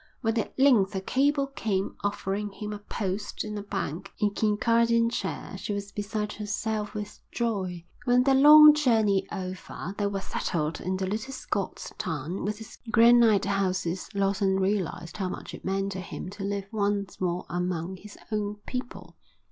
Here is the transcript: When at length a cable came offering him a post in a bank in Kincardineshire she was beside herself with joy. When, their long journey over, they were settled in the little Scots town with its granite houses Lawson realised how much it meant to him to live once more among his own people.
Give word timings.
When 0.21 0.39
at 0.39 0.57
length 0.57 0.95
a 0.95 0.99
cable 0.99 1.45
came 1.45 1.95
offering 2.03 2.53
him 2.53 2.73
a 2.73 2.79
post 2.79 3.43
in 3.43 3.55
a 3.55 3.61
bank 3.61 4.11
in 4.17 4.31
Kincardineshire 4.31 5.59
she 5.59 5.73
was 5.73 5.91
beside 5.91 6.33
herself 6.33 6.95
with 6.95 7.19
joy. 7.31 7.85
When, 8.05 8.23
their 8.23 8.33
long 8.33 8.73
journey 8.73 9.27
over, 9.31 9.93
they 9.99 10.07
were 10.07 10.19
settled 10.21 10.81
in 10.81 10.97
the 10.97 11.05
little 11.05 11.33
Scots 11.33 11.93
town 11.99 12.43
with 12.43 12.59
its 12.59 12.79
granite 12.89 13.45
houses 13.45 14.09
Lawson 14.15 14.59
realised 14.59 15.17
how 15.17 15.29
much 15.29 15.53
it 15.53 15.63
meant 15.63 15.91
to 15.91 15.99
him 15.99 16.31
to 16.31 16.43
live 16.43 16.65
once 16.71 17.21
more 17.21 17.45
among 17.47 17.97
his 17.97 18.17
own 18.31 18.55
people. 18.65 19.17